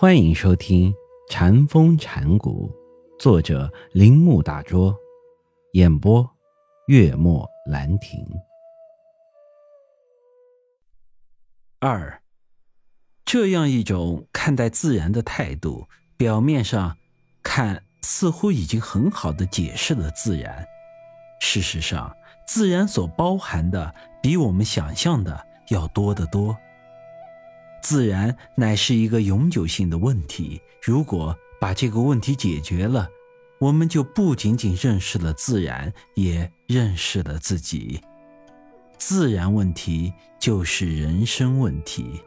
[0.00, 0.92] 欢迎收听
[1.28, 2.70] 《禅风禅谷，
[3.18, 4.96] 作者铃木大拙，
[5.72, 6.24] 演播
[6.86, 8.24] 月末兰亭。
[11.80, 12.22] 二，
[13.24, 16.96] 这样一种看待自然的态度，表面上
[17.42, 20.64] 看似乎已经很好的解释了自然，
[21.40, 22.14] 事实上，
[22.46, 23.92] 自然所包含的
[24.22, 26.56] 比我们想象的要多得多。
[27.82, 30.60] 自然乃是一个永久性的问题。
[30.82, 33.08] 如果把这个问题解决了，
[33.58, 38.00] 我们就不仅仅认识了自然，也认识了自己。
[38.98, 42.20] 自然问题就是人生问题。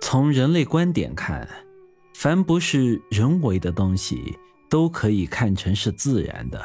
[0.00, 1.48] 从人类观点看，
[2.14, 4.38] 凡不是人为的东西，
[4.70, 6.64] 都可以看成是自然的。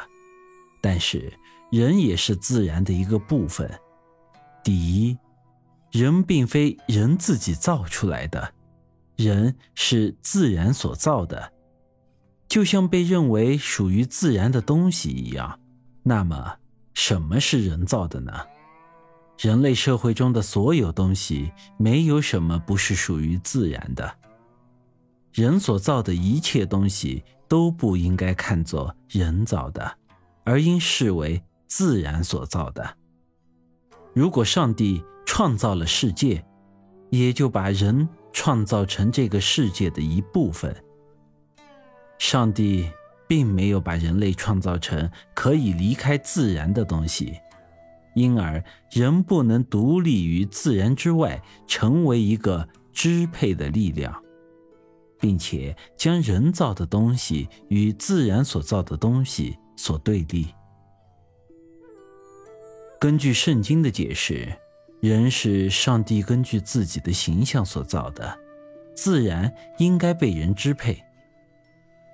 [0.80, 1.32] 但是，
[1.70, 3.70] 人也是自然的一个部分。
[4.62, 5.16] 第一。
[5.94, 8.52] 人并非人自己造出来的，
[9.14, 11.52] 人是自然所造的，
[12.48, 15.60] 就像被认为属于自然的东西一样。
[16.02, 16.56] 那么，
[16.94, 18.32] 什么是人造的呢？
[19.38, 24.12] 人类社会中的所有东西，没有什么不是属于自然的。
[25.32, 29.96] 人所造的一切东西都不应该看作人造的，
[30.42, 32.96] 而应视为自然所造的。
[34.12, 36.44] 如果上帝，创造了世界，
[37.10, 40.74] 也就把人创造成这个世界的一部分。
[42.18, 42.88] 上帝
[43.26, 47.34] 并没有把人类创造成可以离开自然的东西，
[48.14, 54.22] 因而人不能独立于自然之外，成为一个支配的力量，
[55.18, 60.46] 并且将人造的东西与自然所造的东西所对立。
[63.00, 64.56] 根据圣经的解释。
[65.08, 68.38] 人是上帝根据自己的形象所造的，
[68.94, 71.04] 自然应该被人支配。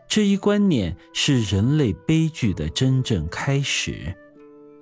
[0.08, 4.12] 这一观念是人类悲剧的真正开始，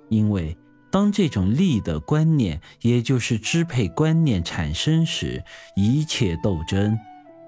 [0.09, 0.57] 因为
[0.89, 5.43] 当这种利的观念，也就是支配观念产生时，
[5.75, 6.97] 一切斗争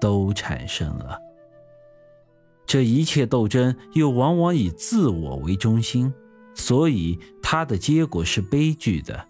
[0.00, 1.18] 都产生了。
[2.64, 6.14] 这一切斗争又往往以自我为中心，
[6.54, 9.26] 所以它的结果是悲剧的。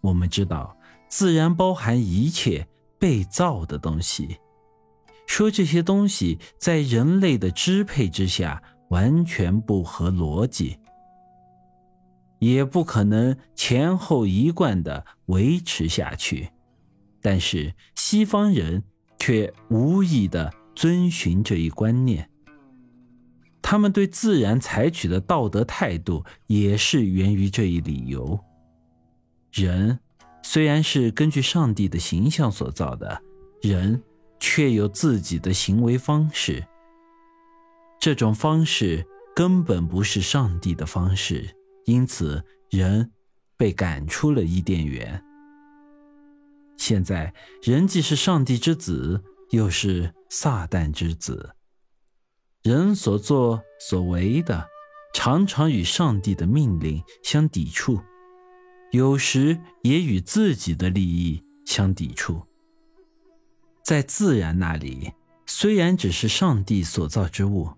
[0.00, 0.76] 我们知道，
[1.08, 2.66] 自然包含一切
[2.98, 4.38] 被造的东西。
[5.26, 10.78] 说这些东西在人类的支配之下，完全不合逻辑，
[12.40, 16.50] 也不可能前后一贯的维持下去。
[17.22, 18.82] 但是西方人
[19.18, 22.28] 却无意的遵循这一观念，
[23.62, 28.36] 他们对自然采取的道德态度，也是源于这一理由。
[29.52, 29.98] 人
[30.42, 33.20] 虽然是根据上帝的形象所造的，
[33.62, 34.02] 人
[34.38, 36.66] 却有自己的行为方式。
[38.00, 43.10] 这种方式根本不是上帝的方式，因此人
[43.56, 45.22] 被赶出了伊甸园。
[46.76, 51.54] 现在，人既是上帝之子，又是撒旦之子。
[52.62, 54.66] 人所作所为的，
[55.12, 58.00] 常常与上帝的命令相抵触。
[58.90, 62.42] 有时也与自己的利益相抵触。
[63.84, 65.12] 在自然那里，
[65.46, 67.70] 虽然只是上帝所造之物，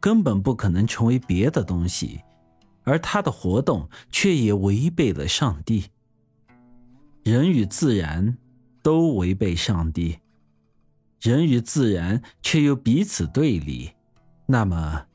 [0.00, 2.20] 根本不可能成为别的东西，
[2.84, 5.86] 而它的活动却也违背了上帝。
[7.22, 8.36] 人与自然
[8.82, 10.18] 都违背上帝，
[11.20, 13.92] 人与自然却又彼此对立。
[14.46, 15.06] 那么，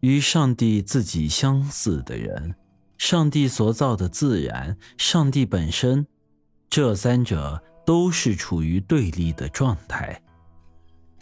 [0.00, 2.54] 与上帝自己相似的人。
[2.98, 6.06] 上帝所造的自然，上帝本身，
[6.68, 10.20] 这三者都是处于对立的状态。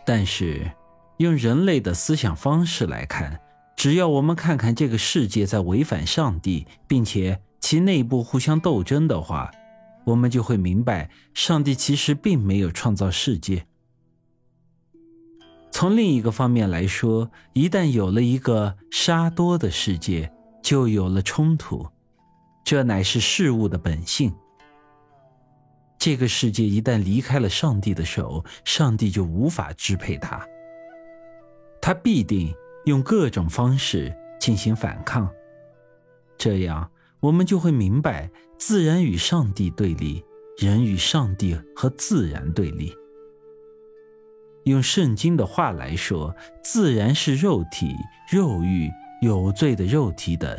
[0.05, 0.73] 但是，
[1.19, 3.41] 用人类的思想方式来看，
[3.77, 9.51] 只要我们看看这个世界在违反上帝，并且其内部互相斗争的话，
[10.07, 13.67] 我们就会明白，上帝其实并没有创造世界。
[15.71, 20.33] 从另一个方面来说，一旦有了一个沙多的世界，
[20.67, 21.87] 就有了冲突，
[22.65, 24.35] 这乃是事物的本性。
[25.97, 30.45] 这个世界一旦离开了上帝的手，上帝就无法支配它，
[31.81, 32.53] 他必定
[32.85, 35.31] 用各种方式进行反抗。
[36.37, 36.91] 这样，
[37.21, 38.29] 我们就会明白，
[38.59, 40.25] 自然与上帝对立，
[40.59, 42.93] 人与上帝和自然对立。
[44.65, 47.95] 用圣经的话来说，自然是肉体、
[48.33, 48.91] 肉欲。
[49.27, 50.57] 有罪的肉体等，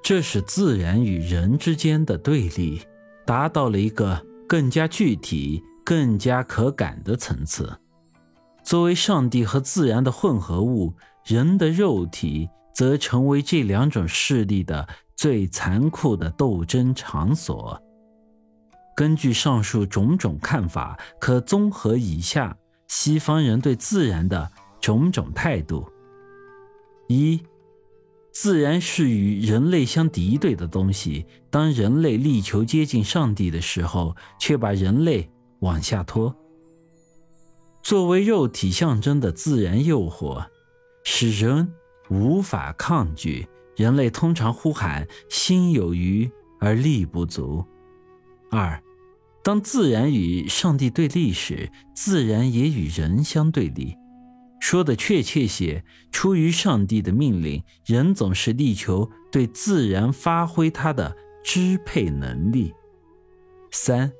[0.00, 2.80] 这使自然与人之间的对立
[3.26, 7.76] 达到了一个更加具体、更加可感的层次。
[8.62, 10.94] 作为上帝和自然的混合物，
[11.24, 14.86] 人的肉体则成为这两种势力的
[15.16, 17.80] 最残酷的斗争场所。
[18.94, 22.56] 根据上述种种看法，可综合以下
[22.86, 24.48] 西方人对自然的
[24.80, 25.84] 种种态度：
[27.08, 27.42] 一、
[28.32, 36.34] 自然是与人类相敌对的东西，当人类力求接近上帝的时候，却把人类往下拖。
[37.82, 40.46] 作为肉体象征的自然诱惑，
[41.04, 41.72] 使人
[42.08, 43.46] 无法抗拒。
[43.74, 47.64] 人类通常呼喊“心有余而力不足”。
[48.50, 48.82] 二，
[49.42, 53.96] 当自然与上帝对立时，自然也与人相对立。
[54.72, 61.14] 说的确切些，出于上帝的命令，人总是力求对自然发挥他的
[61.44, 62.72] 支配能力。
[63.70, 64.10] 三。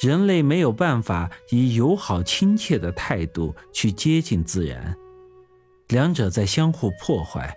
[0.00, 4.96] 人类没有办法以友好亲切的态度去接近自然，
[5.88, 7.52] 两者在相互破坏。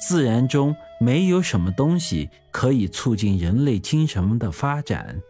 [0.00, 5.22] 自然中没有什么东西可以促进人类精神的发展。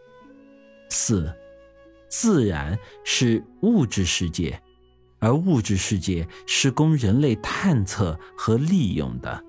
[0.89, 1.31] 四，
[2.09, 4.59] 自然是物质世界，
[5.25, 9.43] 而物质世界是供人类探测和利用的。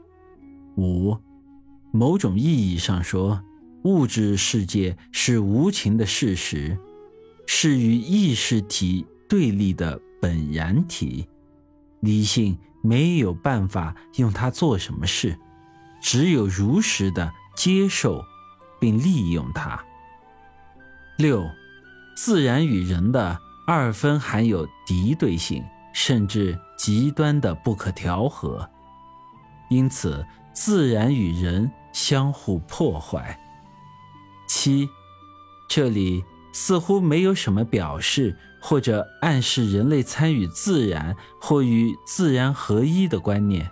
[0.78, 1.14] 五，
[1.92, 3.42] 某种意义上说。
[3.82, 6.76] 物质世界是无情的事实，
[7.46, 11.28] 是与意识体对立的本然体，
[12.00, 15.38] 理性没有办法用它做什么事，
[16.02, 18.24] 只有如实的接受
[18.80, 19.80] 并利用它。
[21.16, 21.48] 六，
[22.16, 28.68] 自然与人的二分含有敌对性，甚至极端的不可调和，
[29.68, 33.38] 因此自然与人相互破坏。
[34.46, 34.88] 七，
[35.68, 43.68] 这里似乎没有什么表示或者暗示人类参与自然或与自然合一的观念。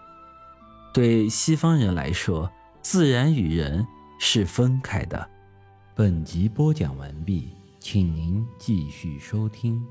[0.92, 2.50] 对西方人来说，
[2.82, 3.86] 自然与人
[4.18, 5.30] 是分开的。
[5.94, 7.50] 本集播讲完毕，
[7.84, 9.86] 请您继续收听。